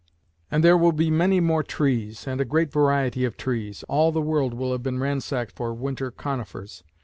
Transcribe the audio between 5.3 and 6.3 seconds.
for winter